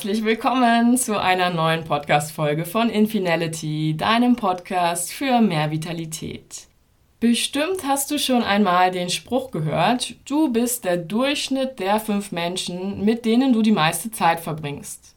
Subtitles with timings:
[0.00, 6.68] Herzlich willkommen zu einer neuen Podcast-Folge von Infinality, deinem Podcast für mehr Vitalität.
[7.20, 13.04] Bestimmt hast du schon einmal den Spruch gehört, du bist der Durchschnitt der fünf Menschen,
[13.04, 15.14] mit denen du die meiste Zeit verbringst.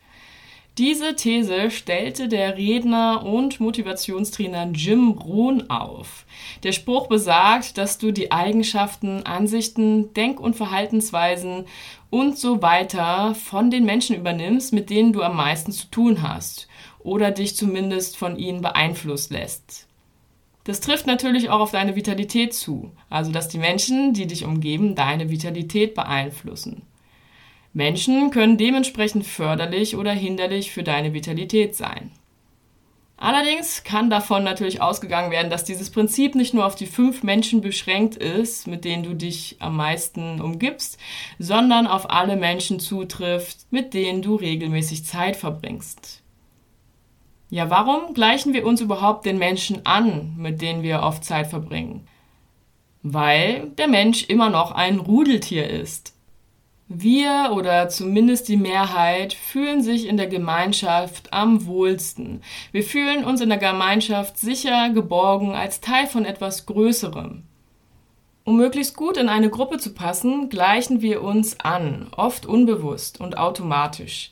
[0.79, 6.25] Diese These stellte der Redner und Motivationstrainer Jim Rohn auf.
[6.63, 11.65] Der Spruch besagt, dass du die Eigenschaften, Ansichten, Denk- und Verhaltensweisen
[12.13, 16.67] und so weiter von den Menschen übernimmst, mit denen du am meisten zu tun hast
[16.99, 19.87] oder dich zumindest von ihnen beeinflusst lässt.
[20.63, 24.93] Das trifft natürlich auch auf deine Vitalität zu, also dass die Menschen, die dich umgeben,
[24.93, 26.83] deine Vitalität beeinflussen.
[27.73, 32.11] Menschen können dementsprechend förderlich oder hinderlich für deine Vitalität sein.
[33.17, 37.61] Allerdings kann davon natürlich ausgegangen werden, dass dieses Prinzip nicht nur auf die fünf Menschen
[37.61, 40.97] beschränkt ist, mit denen du dich am meisten umgibst,
[41.39, 46.23] sondern auf alle Menschen zutrifft, mit denen du regelmäßig Zeit verbringst.
[47.49, 52.07] Ja, warum gleichen wir uns überhaupt den Menschen an, mit denen wir oft Zeit verbringen?
[53.03, 56.12] Weil der Mensch immer noch ein Rudeltier ist.
[56.95, 62.43] Wir oder zumindest die Mehrheit fühlen sich in der Gemeinschaft am wohlsten.
[62.71, 67.41] Wir fühlen uns in der Gemeinschaft sicher, geborgen, als Teil von etwas Größerem.
[68.43, 73.39] Um möglichst gut in eine Gruppe zu passen, gleichen wir uns an, oft unbewusst und
[73.39, 74.31] automatisch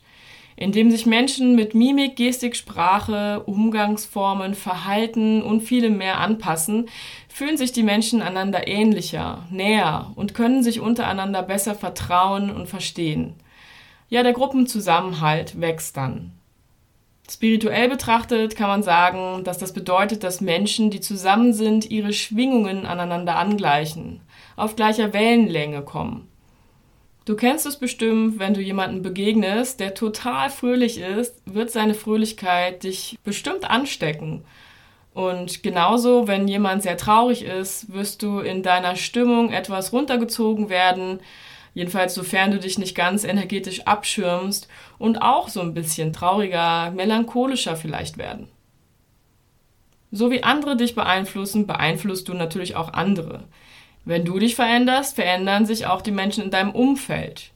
[0.61, 6.87] indem sich Menschen mit Mimik, Gestik, Sprache, Umgangsformen, Verhalten und vielem mehr anpassen,
[7.27, 13.33] fühlen sich die Menschen einander ähnlicher, näher und können sich untereinander besser vertrauen und verstehen.
[14.09, 16.33] Ja, der Gruppenzusammenhalt wächst dann.
[17.27, 22.85] Spirituell betrachtet kann man sagen, dass das bedeutet, dass Menschen, die zusammen sind, ihre Schwingungen
[22.85, 24.21] aneinander angleichen,
[24.57, 26.30] auf gleicher Wellenlänge kommen.
[27.31, 32.83] Du kennst es bestimmt, wenn du jemanden begegnest, der total fröhlich ist, wird seine Fröhlichkeit
[32.83, 34.43] dich bestimmt anstecken.
[35.13, 41.21] Und genauso, wenn jemand sehr traurig ist, wirst du in deiner Stimmung etwas runtergezogen werden,
[41.73, 44.67] jedenfalls sofern du dich nicht ganz energetisch abschirmst
[44.99, 48.49] und auch so ein bisschen trauriger, melancholischer vielleicht werden.
[50.11, 53.45] So wie andere dich beeinflussen, beeinflusst du natürlich auch andere.
[54.03, 57.51] Wenn du dich veränderst, verändern sich auch die Menschen in deinem Umfeld.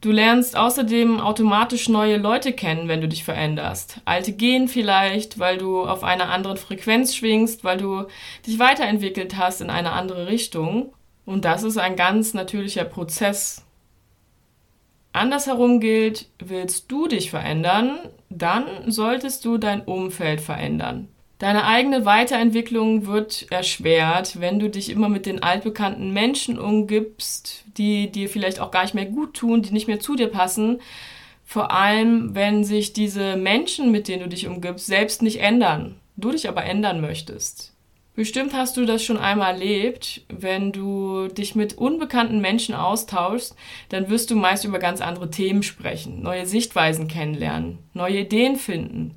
[0.00, 4.00] Du lernst außerdem automatisch neue Leute kennen, wenn du dich veränderst.
[4.06, 8.06] Alte gehen vielleicht, weil du auf einer anderen Frequenz schwingst, weil du
[8.46, 10.94] dich weiterentwickelt hast in eine andere Richtung.
[11.26, 13.66] Und das ist ein ganz natürlicher Prozess.
[15.12, 17.98] Andersherum gilt, willst du dich verändern,
[18.30, 21.08] dann solltest du dein Umfeld verändern.
[21.40, 28.12] Deine eigene Weiterentwicklung wird erschwert, wenn du dich immer mit den altbekannten Menschen umgibst, die
[28.12, 30.82] dir vielleicht auch gar nicht mehr gut tun, die nicht mehr zu dir passen.
[31.46, 36.30] Vor allem, wenn sich diese Menschen, mit denen du dich umgibst, selbst nicht ändern, du
[36.30, 37.72] dich aber ändern möchtest.
[38.14, 43.56] Bestimmt hast du das schon einmal erlebt, wenn du dich mit unbekannten Menschen austauschst,
[43.88, 49.16] dann wirst du meist über ganz andere Themen sprechen, neue Sichtweisen kennenlernen, neue Ideen finden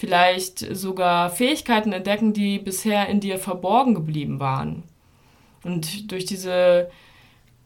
[0.00, 4.82] vielleicht sogar Fähigkeiten entdecken, die bisher in dir verborgen geblieben waren.
[5.62, 6.88] Und durch diese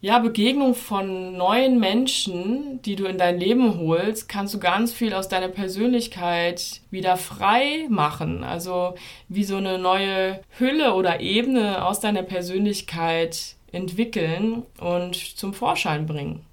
[0.01, 5.15] ja, Begegnung von neuen Menschen, die du in dein Leben holst, kannst du ganz viel
[5.15, 8.43] aus deiner Persönlichkeit wieder frei machen.
[8.43, 8.97] Also
[9.29, 16.45] wie so eine neue Hülle oder Ebene aus deiner Persönlichkeit entwickeln und zum Vorschein bringen.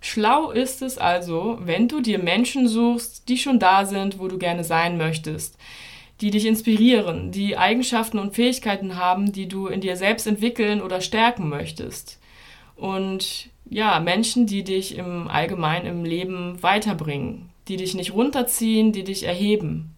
[0.00, 4.38] Schlau ist es also, wenn du dir Menschen suchst, die schon da sind, wo du
[4.38, 5.58] gerne sein möchtest,
[6.20, 11.00] die dich inspirieren, die Eigenschaften und Fähigkeiten haben, die du in dir selbst entwickeln oder
[11.00, 12.18] stärken möchtest.
[12.76, 19.04] Und ja, Menschen, die dich im Allgemeinen im Leben weiterbringen, die dich nicht runterziehen, die
[19.04, 19.94] dich erheben.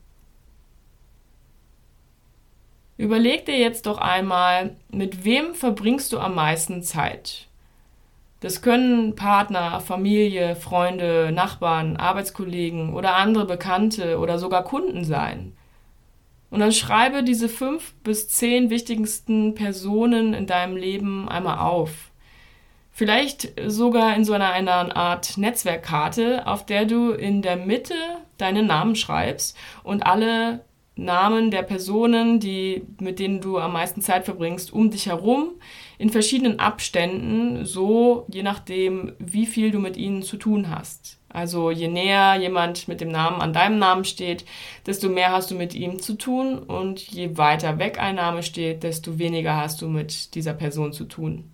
[2.97, 7.49] Überleg dir jetzt doch einmal, mit wem verbringst du am meisten Zeit?
[8.43, 15.57] Das können Partner, Familie, Freunde, Nachbarn, Arbeitskollegen oder andere Bekannte oder sogar Kunden sein.
[16.51, 22.11] Und dann schreibe diese fünf bis zehn wichtigsten Personen in deinem Leben einmal auf.
[22.91, 27.95] Vielleicht sogar in so einer, einer Art Netzwerkkarte, auf der du in der Mitte
[28.39, 34.25] deinen Namen schreibst und alle Namen der Personen, die, mit denen du am meisten Zeit
[34.27, 35.53] verbringst, um dich herum,
[35.99, 41.19] in verschiedenen Abständen, so je nachdem, wie viel du mit ihnen zu tun hast.
[41.31, 44.45] Also je näher jemand mit dem Namen an deinem Namen steht,
[44.85, 48.83] desto mehr hast du mit ihm zu tun und je weiter weg ein Name steht,
[48.83, 51.51] desto weniger hast du mit dieser Person zu tun.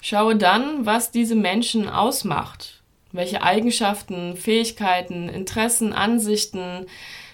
[0.00, 2.77] Schaue dann, was diese Menschen ausmacht.
[3.12, 6.86] Welche Eigenschaften, Fähigkeiten, Interessen, Ansichten,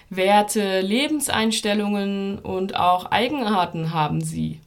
[0.09, 4.61] Werte, Lebenseinstellungen und auch Eigenarten haben sie.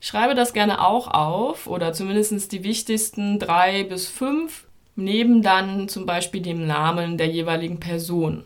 [0.00, 4.66] Schreibe das gerne auch auf oder zumindest die wichtigsten drei bis fünf
[4.96, 8.44] neben dann zum Beispiel dem Namen der jeweiligen Person.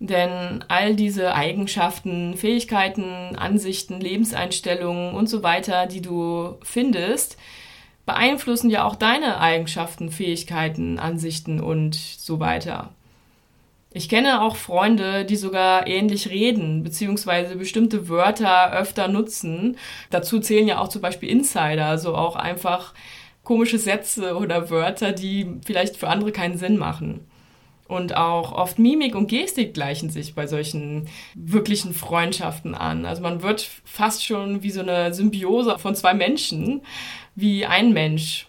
[0.00, 7.36] Denn all diese Eigenschaften, Fähigkeiten, Ansichten, Lebenseinstellungen und so weiter, die du findest,
[8.08, 12.88] beeinflussen ja auch deine Eigenschaften, Fähigkeiten, Ansichten und so weiter.
[13.92, 19.76] Ich kenne auch Freunde, die sogar ähnlich reden, beziehungsweise bestimmte Wörter öfter nutzen.
[20.08, 22.94] Dazu zählen ja auch zum Beispiel Insider, also auch einfach
[23.44, 27.27] komische Sätze oder Wörter, die vielleicht für andere keinen Sinn machen.
[27.88, 33.06] Und auch oft Mimik und Gestik gleichen sich bei solchen wirklichen Freundschaften an.
[33.06, 36.82] Also man wird fast schon wie so eine Symbiose von zwei Menschen,
[37.34, 38.46] wie ein Mensch.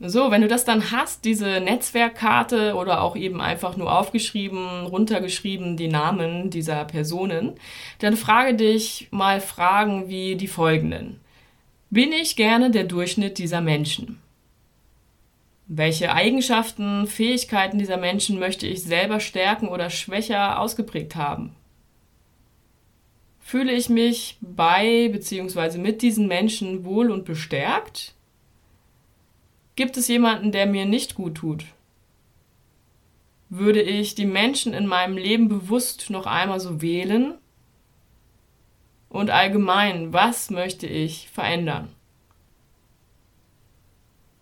[0.00, 5.76] So, wenn du das dann hast, diese Netzwerkkarte oder auch eben einfach nur aufgeschrieben, runtergeschrieben
[5.76, 7.54] die Namen dieser Personen,
[8.00, 11.20] dann frage dich mal Fragen wie die folgenden.
[11.90, 14.20] Bin ich gerne der Durchschnitt dieser Menschen?
[15.70, 21.54] Welche Eigenschaften, Fähigkeiten dieser Menschen möchte ich selber stärken oder schwächer ausgeprägt haben?
[23.38, 25.76] Fühle ich mich bei bzw.
[25.76, 28.14] mit diesen Menschen wohl und bestärkt?
[29.76, 31.66] Gibt es jemanden, der mir nicht gut tut?
[33.50, 37.34] Würde ich die Menschen in meinem Leben bewusst noch einmal so wählen?
[39.10, 41.88] Und allgemein, was möchte ich verändern?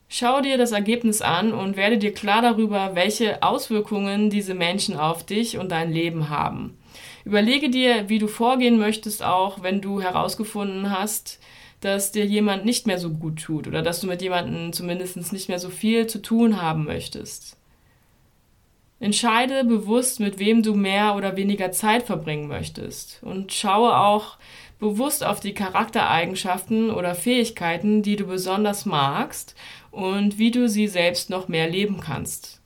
[0.09, 5.25] Schau dir das Ergebnis an und werde dir klar darüber, welche Auswirkungen diese Menschen auf
[5.25, 6.79] dich und dein Leben haben.
[7.25, 11.41] Überlege dir, wie du vorgehen möchtest, auch wenn du herausgefunden hast,
[11.81, 15.49] dass dir jemand nicht mehr so gut tut oder dass du mit jemandem zumindest nicht
[15.49, 17.57] mehr so viel zu tun haben möchtest.
[18.99, 24.39] Entscheide bewusst, mit wem du mehr oder weniger Zeit verbringen möchtest und schaue auch
[24.79, 29.55] bewusst auf die Charaktereigenschaften oder Fähigkeiten, die du besonders magst
[29.91, 32.61] und wie du sie selbst noch mehr leben kannst.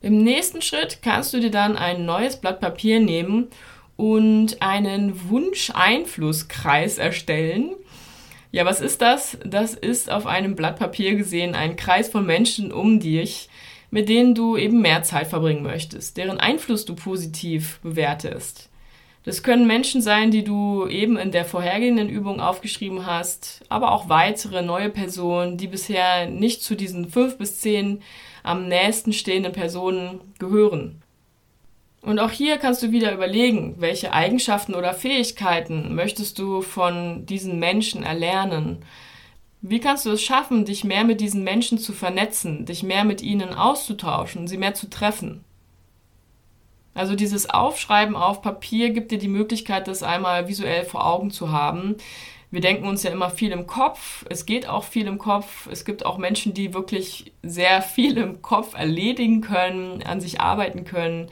[0.00, 3.48] Im nächsten Schritt kannst du dir dann ein neues Blatt Papier nehmen
[3.96, 7.70] und einen Wunscheinflusskreis erstellen.
[8.50, 9.38] Ja, was ist das?
[9.46, 13.48] Das ist auf einem Blatt Papier gesehen ein Kreis von Menschen um dich,
[13.90, 18.71] mit denen du eben mehr Zeit verbringen möchtest, deren Einfluss du positiv bewertest.
[19.24, 24.08] Das können Menschen sein, die du eben in der vorhergehenden Übung aufgeschrieben hast, aber auch
[24.08, 28.02] weitere neue Personen, die bisher nicht zu diesen fünf bis zehn
[28.42, 31.02] am nächsten stehenden Personen gehören.
[32.00, 37.60] Und auch hier kannst du wieder überlegen, welche Eigenschaften oder Fähigkeiten möchtest du von diesen
[37.60, 38.78] Menschen erlernen?
[39.60, 43.22] Wie kannst du es schaffen, dich mehr mit diesen Menschen zu vernetzen, dich mehr mit
[43.22, 45.44] ihnen auszutauschen, sie mehr zu treffen?
[46.94, 51.50] Also dieses Aufschreiben auf Papier gibt dir die Möglichkeit, das einmal visuell vor Augen zu
[51.50, 51.96] haben.
[52.50, 54.26] Wir denken uns ja immer viel im Kopf.
[54.28, 55.68] Es geht auch viel im Kopf.
[55.70, 60.84] Es gibt auch Menschen, die wirklich sehr viel im Kopf erledigen können, an sich arbeiten
[60.84, 61.30] können.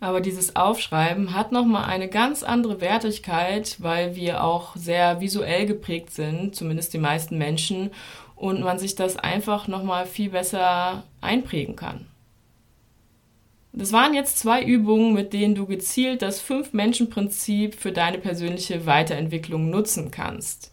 [0.00, 6.10] Aber dieses Aufschreiben hat nochmal eine ganz andere Wertigkeit, weil wir auch sehr visuell geprägt
[6.10, 7.90] sind, zumindest die meisten Menschen,
[8.34, 12.06] und man sich das einfach nochmal viel besser einprägen kann.
[13.72, 19.70] Das waren jetzt zwei Übungen, mit denen du gezielt das Fünf-Menschen-Prinzip für deine persönliche Weiterentwicklung
[19.70, 20.72] nutzen kannst.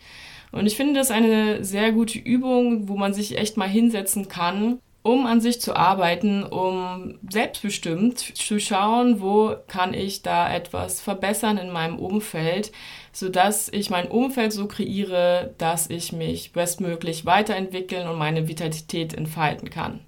[0.51, 4.79] Und ich finde das eine sehr gute Übung, wo man sich echt mal hinsetzen kann
[5.07, 11.57] um an sich zu arbeiten, um selbstbestimmt zu schauen, wo kann ich da etwas verbessern
[11.57, 12.73] in meinem Umfeld,
[13.13, 19.69] sodass ich mein Umfeld so kreiere, dass ich mich bestmöglich weiterentwickeln und meine Vitalität entfalten
[19.69, 20.01] kann.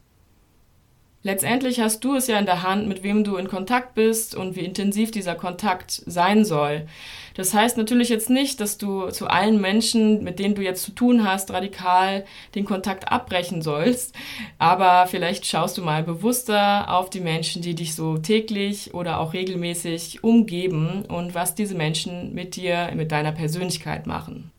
[1.22, 4.56] Letztendlich hast du es ja in der Hand, mit wem du in Kontakt bist und
[4.56, 6.88] wie intensiv dieser Kontakt sein soll.
[7.36, 10.92] Das heißt natürlich jetzt nicht, dass du zu allen Menschen, mit denen du jetzt zu
[10.92, 12.24] tun hast, radikal
[12.56, 14.16] den Kontakt abbrechen sollst.
[14.60, 19.34] Aber vielleicht schaust du mal bewusster auf die Menschen, die dich so täglich oder auch
[19.34, 24.52] regelmäßig umgeben und was diese Menschen mit dir, mit deiner Persönlichkeit machen.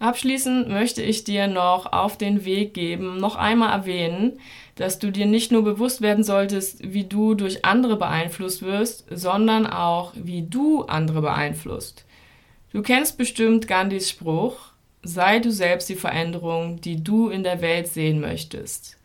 [0.00, 4.40] Abschließend möchte ich dir noch auf den Weg geben, noch einmal erwähnen,
[4.76, 9.66] dass du dir nicht nur bewusst werden solltest, wie du durch andere beeinflusst wirst, sondern
[9.66, 12.06] auch, wie du andere beeinflusst.
[12.72, 17.86] Du kennst bestimmt Gandhis Spruch, sei du selbst die Veränderung, die du in der Welt
[17.88, 18.96] sehen möchtest.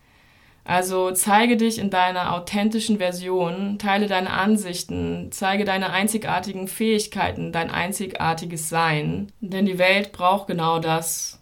[0.67, 7.69] Also zeige dich in deiner authentischen Version, teile deine Ansichten, zeige deine einzigartigen Fähigkeiten, dein
[7.69, 9.31] einzigartiges Sein.
[9.41, 11.39] Denn die Welt braucht genau das,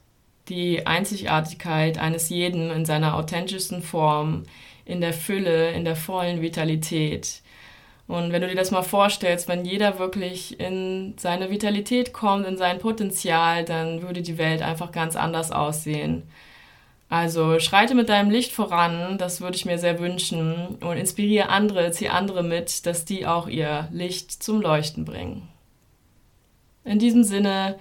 [0.50, 4.44] die Einzigartigkeit eines jeden in seiner authentischsten Form,
[4.84, 7.42] in der Fülle, in der vollen Vitalität.
[8.08, 12.58] Und wenn du dir das mal vorstellst, wenn jeder wirklich in seine Vitalität kommt, in
[12.58, 16.24] sein Potenzial, dann würde die Welt einfach ganz anders aussehen.
[17.14, 21.92] Also schreite mit deinem Licht voran, das würde ich mir sehr wünschen und inspiriere andere,
[21.92, 25.48] zieh andere mit, dass die auch ihr Licht zum Leuchten bringen.
[26.84, 27.78] In diesem Sinne,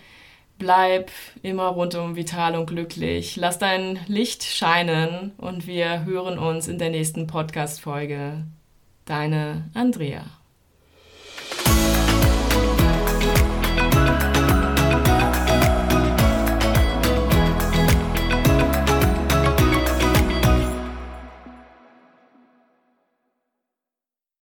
[0.58, 1.10] bleib
[1.40, 6.90] immer rundum vital und glücklich, lass dein Licht scheinen und wir hören uns in der
[6.90, 8.44] nächsten Podcast-Folge.
[9.06, 10.41] Deine Andrea.